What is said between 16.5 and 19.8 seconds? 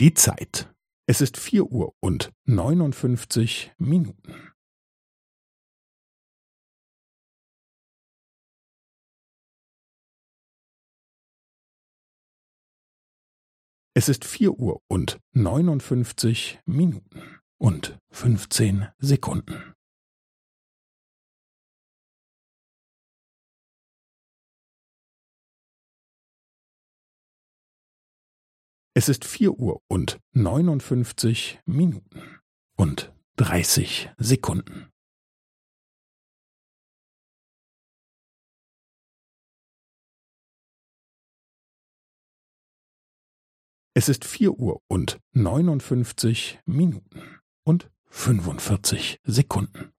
Minuten und fünfzehn Sekunden.